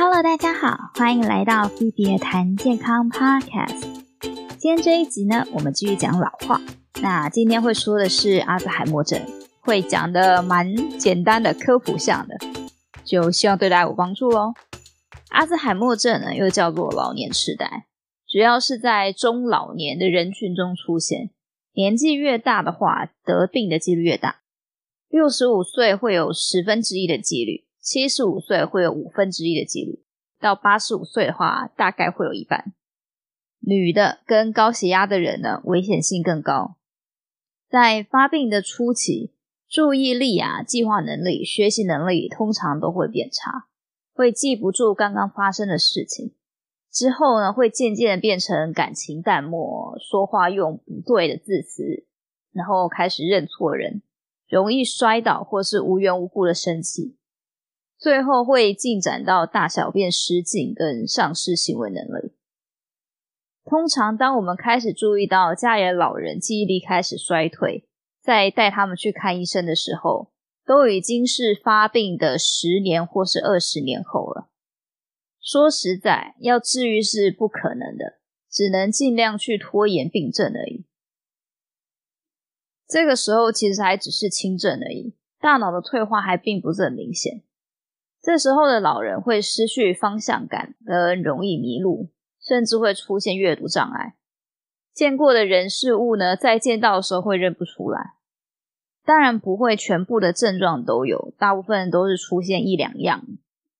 [0.00, 3.80] Hello，大家好，欢迎来到 Phoebe 谈健康 Podcast。
[4.56, 6.60] 今天这一集呢，我们继续讲老化。
[7.02, 9.20] 那今天会说的是阿兹海默症，
[9.60, 12.38] 会讲的蛮简单的科普项的，
[13.04, 14.54] 就希望对大家有帮助喽。
[15.30, 17.86] 阿兹海默症呢，又叫做老年痴呆，
[18.28, 21.30] 主要是在中老年的人群中出现。
[21.72, 24.42] 年纪越大的话，得病的几率越大。
[25.08, 30.04] 六十五岁会有十分之一的几率，七十五岁会有五分之一的几率，
[30.38, 32.74] 到八十五岁的话，大概会有一半。
[33.60, 36.76] 女的跟高血压的人呢，危险性更高。
[37.66, 39.32] 在发病的初期，
[39.66, 43.68] 注意力啊、计划能力、学习能力通常都会变差，
[44.12, 46.34] 会记不住刚刚发生的事情。
[46.92, 52.06] 之后呢，会渐渐的变成感情淡漠，说话用不对的字词，
[52.52, 54.02] 然后开始认错人，
[54.46, 57.16] 容易摔倒或是无缘无故的生气，
[57.98, 62.32] 最后会进展到大小便失禁跟丧失行为能力。
[63.64, 67.86] 通常，当我们开始注意到家里的老人记忆力开始衰退，
[68.22, 70.30] 在带他们去看医生的时候，
[70.64, 74.48] 都已经是发病的十年或是二十年后了。
[75.40, 78.20] 说实在，要治愈是不可能的，
[78.50, 80.86] 只能尽量去拖延病症而已。
[82.86, 87.42] 这个时候其实还只是轻症而已，大脑的退化还并不是很明显。
[88.20, 92.10] 这时候的老人会失去方向感，跟容易迷路，
[92.40, 94.14] 甚至会出现阅读障碍。
[94.92, 98.14] 见过的人事物呢，在见到的时候会认不出来。
[99.04, 103.24] 当然不会全部的症状都有，大部分都是出现一两样。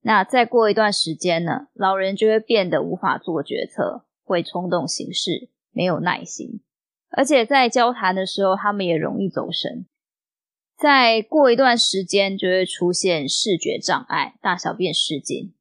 [0.00, 6.60] 那再过一段时间呢，老人就会变得无法做决策，会冲动行事，没有耐心，
[7.10, 9.86] 而且在交谈的时候，他们也容易走神。
[10.82, 15.54] 再过一段时间，就会出现视觉障碍、大小便失禁，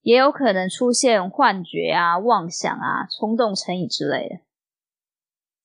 [0.00, 4.36] 也有可能出现幻觉啊、妄想啊、冲动成瘾之类的。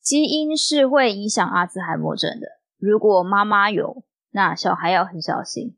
[0.01, 5.77] 基因是会影响阿兹海默症的，如果妈妈有，那小孩要很小心。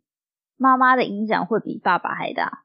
[0.57, 2.63] 妈妈的影响会比爸爸还大。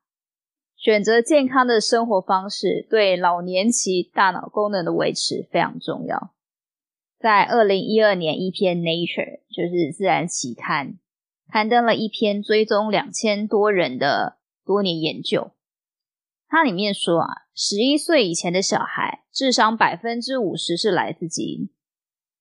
[0.74, 6.32] 选择健康的生活方式，对老年期大脑功能的维持非常重要。
[7.18, 10.98] 在二零一二年，一篇《Nature》就是自然期刊，
[11.50, 15.52] 刊登了一篇追踪两千多人的多年研究。
[16.48, 21.70] 它里面说啊，十一岁以前的小孩智商百分之五十是来自基因，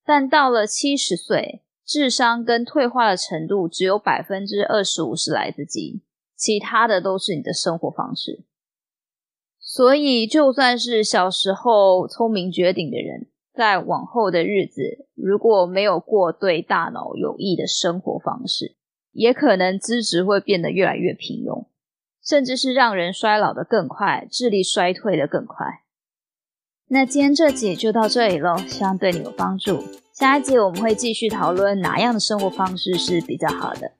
[0.04, 1.62] 但到了七十岁。
[1.88, 6.00] 智商跟退化的程度只有百分之二十五是来自基因，
[6.34, 8.42] 其他的都是你的生活方式。
[9.60, 18.76] 所以，就算是小时候聪明绝顶的人，在往后的日子，如果没有过对大脑有益的生活方式，
[19.12, 21.66] 也可能资质会变得越来越平庸，
[22.22, 25.82] 甚至是让人衰老得更快，智力衰退得更快。
[26.88, 29.82] 那今天这集就到这里喽，希望对你有帮助。
[30.12, 33.90] 下一集我们会继续讨论哪样的生活方式是比较好的。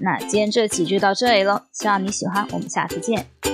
[0.00, 3.53] 那今天这集就到这里喽，希望你喜欢，我们下次见。